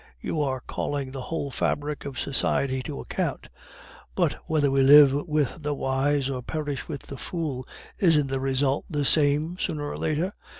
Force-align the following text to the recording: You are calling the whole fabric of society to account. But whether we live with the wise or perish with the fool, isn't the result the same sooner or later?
You 0.19 0.41
are 0.41 0.61
calling 0.61 1.11
the 1.11 1.21
whole 1.21 1.51
fabric 1.51 2.05
of 2.05 2.17
society 2.17 2.81
to 2.81 2.99
account. 3.01 3.49
But 4.15 4.37
whether 4.47 4.71
we 4.71 4.81
live 4.81 5.13
with 5.27 5.61
the 5.61 5.75
wise 5.75 6.27
or 6.27 6.41
perish 6.41 6.87
with 6.87 7.01
the 7.01 7.17
fool, 7.17 7.67
isn't 7.99 8.25
the 8.25 8.39
result 8.39 8.85
the 8.89 9.05
same 9.05 9.59
sooner 9.59 9.87
or 9.87 9.97
later? 9.99 10.33